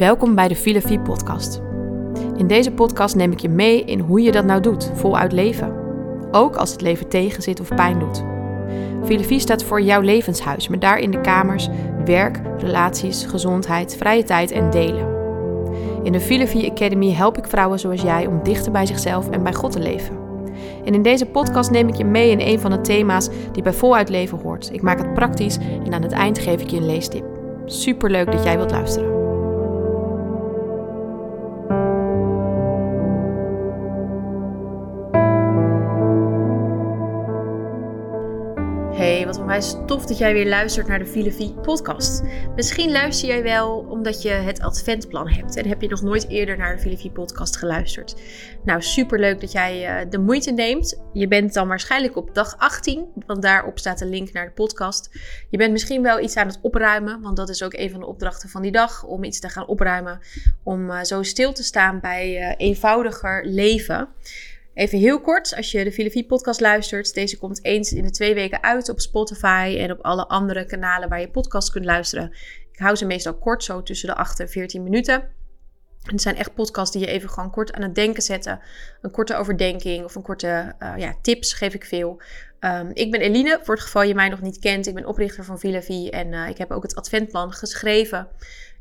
[0.00, 1.60] Welkom bij de Filosofie Podcast.
[2.36, 5.74] In deze podcast neem ik je mee in hoe je dat nou doet, voluit leven.
[6.30, 8.24] Ook als het leven tegenzit of pijn doet.
[9.04, 11.68] Filosofie staat voor jouw levenshuis, met daarin de kamers
[12.04, 15.06] werk, relaties, gezondheid, vrije tijd en delen.
[16.02, 19.54] In de Filosofie Academy help ik vrouwen zoals jij om dichter bij zichzelf en bij
[19.54, 20.16] God te leven.
[20.84, 23.72] En in deze podcast neem ik je mee in een van de thema's die bij
[23.72, 24.70] voluit leven hoort.
[24.72, 27.24] Ik maak het praktisch en aan het eind geef ik je een leestip.
[27.64, 29.19] Super leuk dat jij wilt luisteren.
[39.00, 42.22] Hey, wat onwijs tof dat jij weer luistert naar de Filosofie podcast.
[42.56, 46.56] Misschien luister jij wel omdat je het adventplan hebt en heb je nog nooit eerder
[46.56, 48.22] naar de Filosofie podcast geluisterd.
[48.64, 51.02] Nou, superleuk dat jij uh, de moeite neemt.
[51.12, 55.10] Je bent dan waarschijnlijk op dag 18, want daarop staat de link naar de podcast.
[55.50, 58.06] Je bent misschien wel iets aan het opruimen, want dat is ook een van de
[58.06, 60.20] opdrachten van die dag, om iets te gaan opruimen,
[60.62, 64.08] om uh, zo stil te staan bij uh, eenvoudiger leven.
[64.74, 67.14] Even heel kort, als je de Filosofie podcast luistert.
[67.14, 71.08] Deze komt eens in de twee weken uit op Spotify en op alle andere kanalen
[71.08, 72.32] waar je podcast kunt luisteren.
[72.72, 75.14] Ik hou ze meestal kort, zo tussen de 8 en 14 minuten.
[76.04, 78.60] En het zijn echt podcasts die je even gewoon kort aan het denken zetten.
[79.00, 82.22] Een korte overdenking of een korte uh, ja, tips geef ik veel.
[82.60, 84.86] Um, ik ben Eline, voor het geval je mij nog niet kent.
[84.86, 88.28] Ik ben oprichter van Filafie en uh, ik heb ook het adventplan geschreven.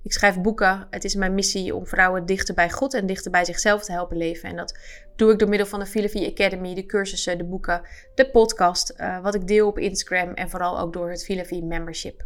[0.04, 0.88] Ik schrijf boeken.
[0.90, 4.18] Het is mijn missie om vrouwen dichter bij God en dichter bij zichzelf te helpen
[4.18, 4.50] leven.
[4.50, 4.78] En dat
[5.16, 7.82] doe ik door middel van de Filafie Academy, de cursussen, de boeken,
[8.16, 12.26] de podcast, uh, wat ik deel op Instagram en vooral ook door het Filafie membership.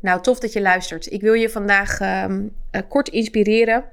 [0.00, 1.12] Nou, tof dat je luistert.
[1.12, 3.84] Ik wil je vandaag um, uh, kort inspireren.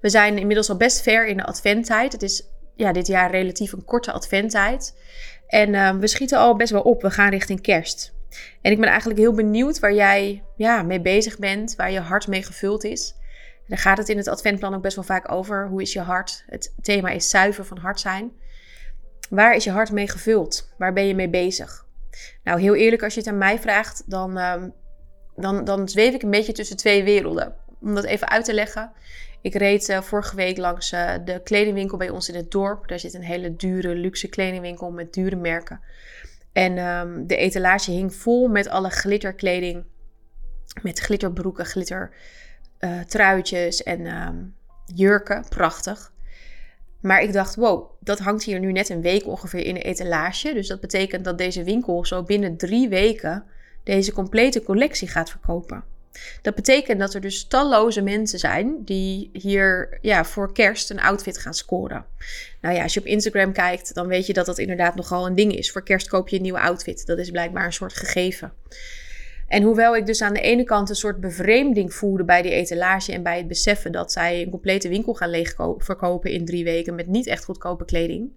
[0.00, 2.12] We zijn inmiddels al best ver in de adventtijd.
[2.12, 4.94] Het is ja, dit jaar relatief een korte adventtijd.
[5.46, 7.02] En uh, we schieten al best wel op.
[7.02, 8.12] We gaan richting kerst.
[8.60, 12.26] En ik ben eigenlijk heel benieuwd waar jij ja, mee bezig bent, waar je hart
[12.26, 13.14] mee gevuld is.
[13.66, 15.68] Daar gaat het in het adventplan ook best wel vaak over.
[15.68, 16.44] Hoe is je hart?
[16.46, 18.32] Het thema is zuiver van hart zijn.
[19.28, 20.72] Waar is je hart mee gevuld?
[20.78, 21.86] Waar ben je mee bezig?
[22.44, 24.62] Nou, heel eerlijk, als je het aan mij vraagt, dan, uh,
[25.36, 27.54] dan, dan zweef ik een beetje tussen twee werelden.
[27.80, 28.92] Om dat even uit te leggen.
[29.42, 32.88] Ik reed uh, vorige week langs uh, de kledingwinkel bij ons in het dorp.
[32.88, 35.80] Daar zit een hele dure, luxe kledingwinkel met dure merken.
[36.52, 39.84] En um, de etalage hing vol met alle glitterkleding.
[40.82, 42.10] Met glitterbroeken, glitter
[42.80, 44.54] uh, truitjes en um,
[44.94, 45.44] jurken.
[45.48, 46.12] Prachtig.
[47.00, 50.52] Maar ik dacht, wow, dat hangt hier nu net een week ongeveer in de etalage.
[50.54, 53.44] Dus dat betekent dat deze winkel zo binnen drie weken
[53.84, 55.84] deze complete collectie gaat verkopen.
[56.42, 61.38] Dat betekent dat er dus talloze mensen zijn die hier ja, voor kerst een outfit
[61.38, 62.04] gaan scoren.
[62.60, 65.34] Nou ja, als je op Instagram kijkt, dan weet je dat dat inderdaad nogal een
[65.34, 65.70] ding is.
[65.70, 67.06] Voor kerst koop je een nieuwe outfit.
[67.06, 68.52] Dat is blijkbaar een soort gegeven.
[69.48, 73.12] En hoewel ik dus aan de ene kant een soort bevreemding voelde bij die etalage
[73.12, 77.06] en bij het beseffen dat zij een complete winkel gaan leegverkopen in drie weken met
[77.06, 78.30] niet echt goedkope kleding,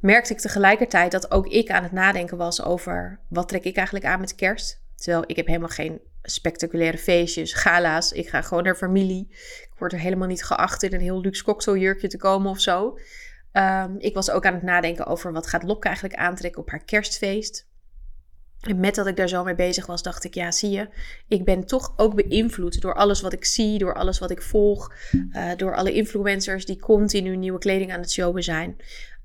[0.00, 4.06] merkte ik tegelijkertijd dat ook ik aan het nadenken was over wat trek ik eigenlijk
[4.06, 4.80] aan met kerst.
[4.94, 6.00] Terwijl ik heb helemaal geen
[6.30, 8.12] spectaculaire feestjes, gala's.
[8.12, 9.26] Ik ga gewoon naar familie.
[9.62, 12.98] Ik word er helemaal niet geacht in een heel luxe cocktailjurkje te komen of zo.
[13.52, 16.84] Um, ik was ook aan het nadenken over wat gaat Lopke eigenlijk aantrekken op haar
[16.84, 17.66] kerstfeest.
[18.60, 20.88] En met dat ik daar zo mee bezig was, dacht ik, ja, zie je,
[21.28, 24.94] ik ben toch ook beïnvloed door alles wat ik zie, door alles wat ik volg,
[25.12, 28.76] uh, door alle influencers die continu nieuwe kleding aan het showen zijn.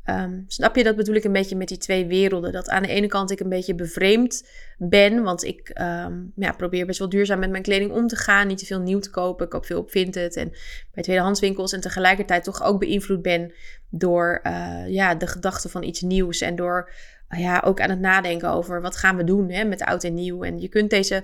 [0.09, 2.52] Um, snap je, dat bedoel ik een beetje met die twee werelden.
[2.52, 6.86] Dat aan de ene kant ik een beetje bevreemd ben, want ik um, ja, probeer
[6.86, 8.47] best wel duurzaam met mijn kleding om te gaan.
[8.47, 9.46] Niet te veel nieuw te kopen.
[9.46, 10.52] Ik koop veel op Vinted en
[10.94, 11.74] bij tweedehandswinkels.
[11.74, 13.53] En tegelijkertijd toch ook beïnvloed ben
[13.90, 16.41] door uh, ja, de gedachte van iets nieuws.
[16.41, 16.91] En door
[17.30, 20.14] uh, ja, ook aan het nadenken over wat gaan we doen hè, met oud en
[20.14, 20.44] nieuw.
[20.44, 21.24] En je kunt deze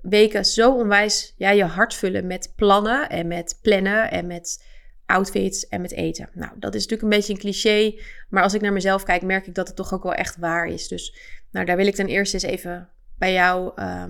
[0.00, 4.64] weken zo onwijs ja, je hart vullen met plannen en met plannen en met
[5.08, 6.28] outfits en met eten.
[6.32, 9.46] Nou, dat is natuurlijk een beetje een cliché, maar als ik naar mezelf kijk, merk
[9.46, 10.88] ik dat het toch ook wel echt waar is.
[10.88, 11.16] Dus
[11.50, 12.88] nou, daar wil ik ten eerste eens even
[13.18, 14.04] bij jou, uh,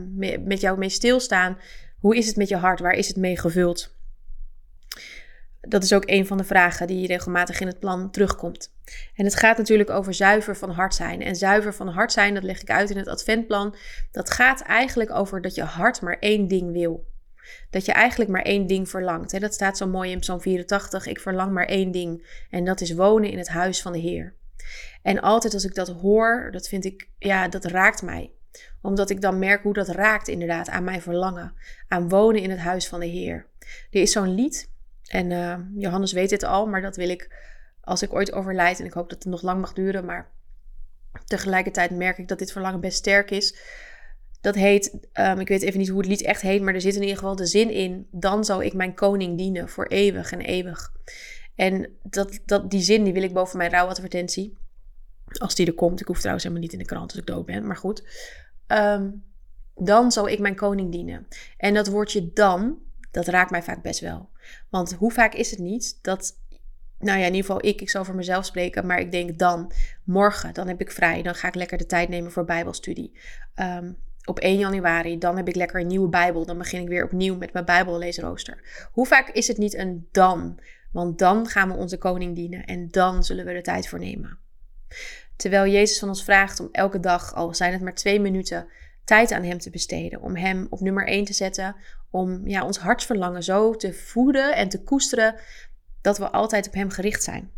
[0.45, 1.59] met jou mee stilstaan.
[1.99, 2.81] Hoe is het met je hart?
[2.81, 3.97] Waar is het mee gevuld?
[5.61, 8.73] Dat is ook een van de vragen die regelmatig in het plan terugkomt.
[9.15, 11.23] En het gaat natuurlijk over zuiver van hart zijn.
[11.23, 13.75] En zuiver van hart zijn, dat leg ik uit in het adventplan.
[14.12, 17.06] Dat gaat eigenlijk over dat je hart maar één ding wil
[17.71, 19.41] dat je eigenlijk maar één ding verlangt.
[19.41, 21.06] Dat staat zo mooi in Psalm 84.
[21.06, 22.43] Ik verlang maar één ding.
[22.50, 24.35] En dat is wonen in het huis van de Heer.
[25.03, 28.33] En altijd als ik dat hoor, dat vind ik, ja, dat raakt mij.
[28.83, 31.55] Omdat ik dan merk hoe dat raakt inderdaad aan mijn verlangen.
[31.89, 33.47] Aan wonen in het huis van de Heer.
[33.91, 34.71] Er is zo'n lied.
[35.06, 37.37] En uh, Johannes weet dit al, maar dat wil ik
[37.81, 38.81] als ik ooit overlijd.
[38.81, 40.05] En ik hoop dat het nog lang mag duren.
[40.05, 40.31] Maar
[41.25, 43.56] tegelijkertijd merk ik dat dit verlangen best sterk is
[44.40, 46.94] Dat heet, ehm, ik weet even niet hoe het lied echt heet, maar er zit
[46.94, 50.40] in ieder geval de zin in: Dan zal ik mijn koning dienen voor eeuwig en
[50.40, 50.93] eeuwig.
[51.55, 54.56] En dat, dat, die zin die wil ik boven mijn rouwadvertentie.
[55.38, 56.00] Als die er komt.
[56.00, 58.02] Ik hoef trouwens helemaal niet in de krant als ik dood ben, maar goed.
[58.67, 59.11] Ehm,
[59.75, 61.26] dan zal ik mijn koning dienen.
[61.56, 62.79] En dat woordje dan,
[63.11, 64.31] dat raakt mij vaak best wel.
[64.69, 66.38] Want hoe vaak is het niet dat,
[66.99, 69.73] nou ja, in ieder geval ik, ik zal voor mezelf spreken, maar ik denk dan,
[70.05, 73.19] morgen, dan heb ik vrij, dan ga ik lekker de tijd nemen voor Bijbelstudie.
[73.56, 73.96] Um,
[74.29, 77.37] op 1 januari, dan heb ik lekker een nieuwe Bijbel, dan begin ik weer opnieuw
[77.37, 78.89] met mijn Bijbelleesrooster.
[78.93, 80.61] Hoe vaak is het niet een dan?
[80.93, 84.39] Want dan gaan we onze koning dienen en dan zullen we er tijd voor nemen.
[85.37, 88.67] Terwijl Jezus van ons vraagt om elke dag, al zijn het maar twee minuten,
[89.05, 90.23] tijd aan Hem te besteden.
[90.23, 91.77] Om Hem op nummer 1 te zetten.
[92.11, 95.35] Om ja, ons hartsverlangen zo te voeden en te koesteren
[96.01, 97.51] dat we altijd op Hem gericht zijn.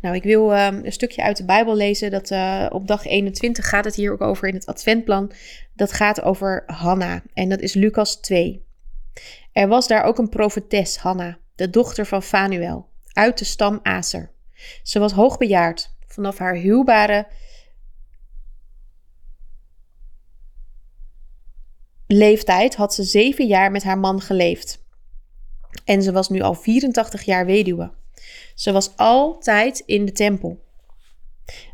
[0.00, 2.10] Nou, ik wil uh, een stukje uit de Bijbel lezen.
[2.10, 5.32] Dat uh, op dag 21 gaat het hier ook over in het Adventplan.
[5.74, 7.22] Dat gaat over Hanna.
[7.32, 8.64] En dat is Lucas 2.
[9.52, 14.30] Er was daar ook een profetes, Hanna, de dochter van Fanuel, uit de stam Aser.
[14.82, 15.92] Ze was hoogbejaard.
[16.06, 17.26] Vanaf haar huwbare
[22.06, 24.82] leeftijd had ze zeven jaar met haar man geleefd.
[25.84, 27.92] En ze was nu al 84 jaar weduwe.
[28.54, 30.64] Ze was altijd in de tempel,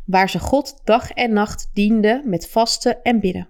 [0.05, 3.49] waar ze God dag en nacht diende met vasten en bidden.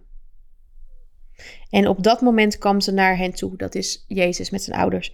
[1.69, 5.13] En op dat moment kwam ze naar hen toe, dat is Jezus met zijn ouders,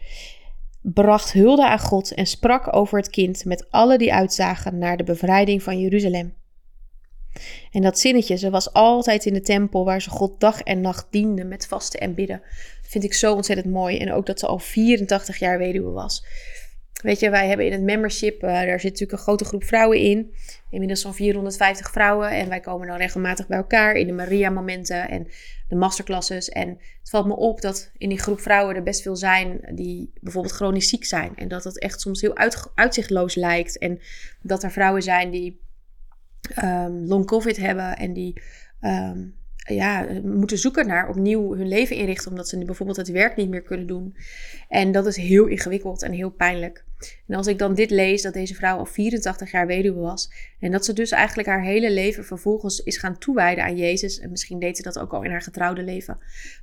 [0.81, 5.03] bracht hulde aan God en sprak over het kind met alle die uitzagen naar de
[5.03, 6.35] bevrijding van Jeruzalem.
[7.71, 11.07] En dat zinnetje, ze was altijd in de tempel waar ze God dag en nacht
[11.09, 12.41] diende met vasten en bidden.
[12.81, 13.97] vind ik zo ontzettend mooi.
[13.97, 16.25] En ook dat ze al 84 jaar weduwe was.
[17.03, 19.97] Weet je, wij hebben in het membership, uh, daar zit natuurlijk een grote groep vrouwen
[19.97, 20.33] in.
[20.69, 22.29] Inmiddels zo'n 450 vrouwen.
[22.29, 25.27] En wij komen dan regelmatig bij elkaar in de Maria-momenten en
[25.67, 26.49] de masterclasses.
[26.49, 30.11] En het valt me op dat in die groep vrouwen er best veel zijn die
[30.21, 31.35] bijvoorbeeld chronisch ziek zijn.
[31.35, 32.37] En dat dat echt soms heel
[32.75, 33.77] uitzichtloos lijkt.
[33.77, 33.99] En
[34.41, 35.59] dat er vrouwen zijn die
[36.63, 38.41] um, long covid hebben en die
[38.81, 39.35] um,
[39.73, 43.61] ja, moeten zoeken naar opnieuw hun leven inrichten, omdat ze bijvoorbeeld het werk niet meer
[43.61, 44.15] kunnen doen.
[44.69, 46.85] En dat is heel ingewikkeld en heel pijnlijk.
[47.27, 50.71] En als ik dan dit lees, dat deze vrouw al 84 jaar weduwe was, en
[50.71, 54.59] dat ze dus eigenlijk haar hele leven vervolgens is gaan toewijden aan Jezus, en misschien
[54.59, 56.17] deed ze dat ook al in haar getrouwde leven,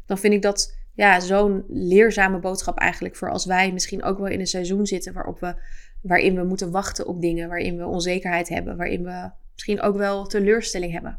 [0.06, 4.26] dan vind ik dat ja, zo'n leerzame boodschap eigenlijk voor als wij misschien ook wel
[4.26, 5.54] in een seizoen zitten waarop we,
[6.00, 10.26] waarin we moeten wachten op dingen, waarin we onzekerheid hebben, waarin we misschien ook wel
[10.26, 11.18] teleurstelling hebben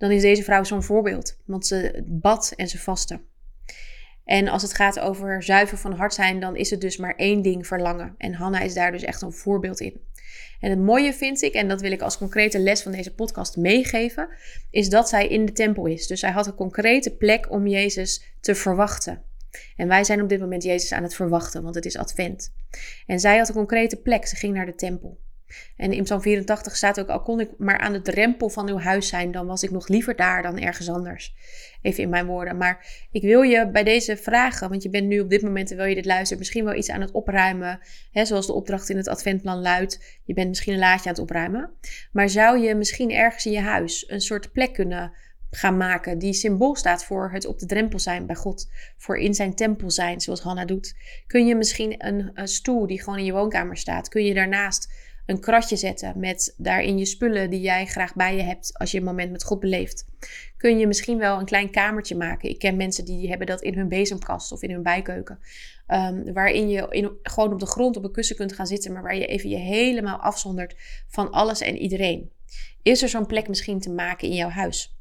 [0.00, 1.36] dan is deze vrouw zo'n voorbeeld.
[1.44, 3.20] Want ze bad en ze vastte.
[4.24, 7.42] En als het gaat over zuiver van hart zijn, dan is het dus maar één
[7.42, 8.14] ding verlangen.
[8.18, 10.00] En Hanna is daar dus echt een voorbeeld in.
[10.60, 13.56] En het mooie vind ik, en dat wil ik als concrete les van deze podcast
[13.56, 14.28] meegeven,
[14.70, 16.06] is dat zij in de tempel is.
[16.06, 19.22] Dus zij had een concrete plek om Jezus te verwachten.
[19.76, 22.52] En wij zijn op dit moment Jezus aan het verwachten, want het is Advent.
[23.06, 24.26] En zij had een concrete plek.
[24.26, 25.18] Ze ging naar de tempel.
[25.76, 28.78] En in Psalm 84 staat ook: Al kon ik maar aan de drempel van uw
[28.78, 31.34] huis zijn, dan was ik nog liever daar dan ergens anders.
[31.82, 32.56] Even in mijn woorden.
[32.56, 35.88] Maar ik wil je bij deze vragen, want je bent nu op dit moment, terwijl
[35.88, 37.80] je dit luistert, misschien wel iets aan het opruimen.
[38.12, 41.22] Hè, zoals de opdracht in het adventplan luidt: je bent misschien een laadje aan het
[41.22, 41.70] opruimen.
[42.12, 45.12] Maar zou je misschien ergens in je huis een soort plek kunnen
[45.50, 49.34] gaan maken die symbool staat voor het op de drempel zijn bij God, voor in
[49.34, 50.94] zijn tempel zijn, zoals Hanna doet.
[51.26, 54.92] Kun je misschien een, een stoel die gewoon in je woonkamer staat, kun je daarnaast
[55.26, 58.98] een kratje zetten met daarin je spullen die jij graag bij je hebt als je
[58.98, 60.06] een moment met God beleeft.
[60.56, 62.48] Kun je misschien wel een klein kamertje maken.
[62.48, 65.38] Ik ken mensen die hebben dat in hun bezemkast of in hun bijkeuken.
[65.88, 69.02] Um, waarin je in, gewoon op de grond op een kussen kunt gaan zitten, maar
[69.02, 70.74] waar je even je helemaal afzondert
[71.08, 72.30] van alles en iedereen.
[72.82, 74.99] Is er zo'n plek misschien te maken in jouw huis?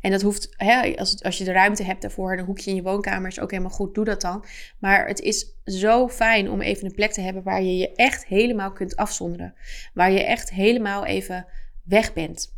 [0.00, 2.82] En dat hoeft, hè, als, als je de ruimte hebt daarvoor, een hoekje in je
[2.82, 4.44] woonkamer is ook helemaal goed, doe dat dan.
[4.78, 8.26] Maar het is zo fijn om even een plek te hebben waar je je echt
[8.26, 9.54] helemaal kunt afzonderen.
[9.94, 11.46] Waar je echt helemaal even
[11.82, 12.56] weg bent.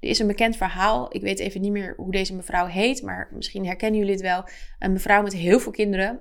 [0.00, 3.28] Er is een bekend verhaal, ik weet even niet meer hoe deze mevrouw heet, maar
[3.32, 4.44] misschien herkennen jullie het wel.
[4.78, 6.20] Een mevrouw met heel veel kinderen.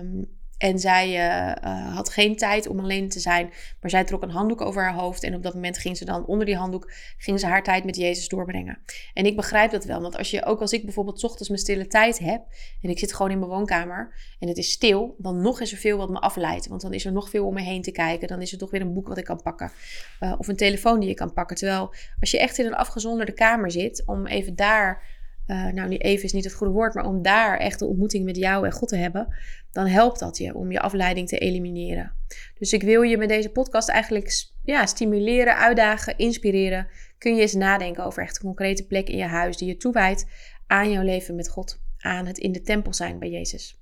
[0.00, 3.50] Um, en zij uh, uh, had geen tijd om alleen te zijn.
[3.80, 5.22] Maar zij trok een handdoek over haar hoofd.
[5.22, 7.96] En op dat moment ging ze dan onder die handdoek ging ze haar tijd met
[7.96, 8.78] Jezus doorbrengen.
[9.14, 10.00] En ik begrijp dat wel.
[10.00, 12.42] Want als je, ook als ik bijvoorbeeld ochtends mijn stille tijd heb.
[12.82, 14.14] En ik zit gewoon in mijn woonkamer.
[14.38, 15.14] En het is stil.
[15.18, 16.66] Dan nog is er veel wat me afleidt.
[16.66, 18.28] Want dan is er nog veel om me heen te kijken.
[18.28, 19.72] Dan is er toch weer een boek wat ik kan pakken.
[20.20, 21.56] Uh, of een telefoon die je kan pakken.
[21.56, 24.02] Terwijl als je echt in een afgezonderde kamer zit.
[24.06, 27.78] Om even daar uh, nou, even is niet het goede woord, maar om daar echt
[27.78, 29.34] de ontmoeting met jou en God te hebben,
[29.72, 32.12] dan helpt dat je om je afleiding te elimineren.
[32.58, 36.88] Dus ik wil je met deze podcast eigenlijk ja, stimuleren, uitdagen, inspireren,
[37.18, 40.26] kun je eens nadenken over echt een concrete plek in je huis die je toewijdt
[40.66, 43.80] aan jouw leven met God, aan het in de tempel zijn bij Jezus.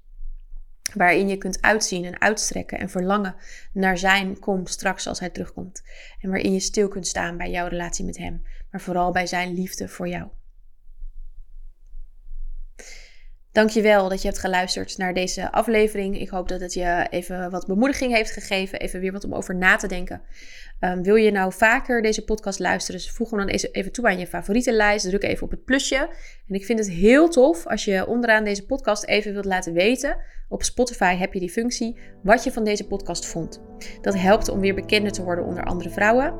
[0.94, 3.34] Waarin je kunt uitzien en uitstrekken en verlangen
[3.72, 5.82] naar zijn kom straks als hij terugkomt.
[6.20, 9.54] En waarin je stil kunt staan bij jouw relatie met hem, maar vooral bij zijn
[9.54, 10.28] liefde voor jou.
[13.52, 16.20] Dankjewel dat je hebt geluisterd naar deze aflevering.
[16.20, 18.80] Ik hoop dat het je even wat bemoediging heeft gegeven.
[18.80, 20.22] Even weer wat om over na te denken.
[20.80, 23.00] Um, wil je nou vaker deze podcast luisteren?
[23.00, 25.08] Dus voeg hem dan even toe aan je favoriete lijst.
[25.08, 25.96] Druk even op het plusje.
[26.48, 30.16] En ik vind het heel tof als je onderaan deze podcast even wilt laten weten.
[30.52, 31.96] Op Spotify heb je die functie.
[32.22, 33.60] Wat je van deze podcast vond.
[34.00, 36.34] Dat helpt om weer bekender te worden onder andere vrouwen.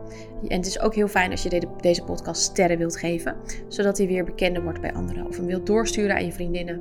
[0.49, 3.37] En het is ook heel fijn als je deze podcast sterren wilt geven.
[3.69, 5.27] Zodat hij weer bekender wordt bij anderen.
[5.27, 6.81] Of hem wilt doorsturen aan je vriendinnen.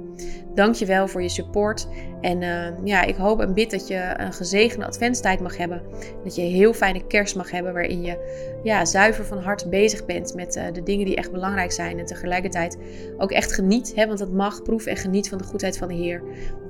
[0.53, 1.87] Dankjewel voor je support.
[2.21, 5.81] En uh, ja, ik hoop en bid dat je een gezegende adventstijd mag hebben.
[6.23, 7.73] Dat je een heel fijne kerst mag hebben.
[7.73, 8.17] Waarin je
[8.63, 11.99] ja, zuiver van hart bezig bent met uh, de dingen die echt belangrijk zijn.
[11.99, 12.77] En tegelijkertijd
[13.17, 13.95] ook echt geniet.
[13.95, 14.61] Hè, want het mag.
[14.61, 16.23] Proef en geniet van de goedheid van de Heer.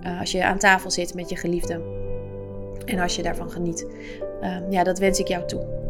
[0.04, 1.82] Uh, als je aan tafel zit met je geliefde.
[2.86, 3.88] En als je daarvan geniet.
[4.70, 5.89] ja, dat wens ik jou toe.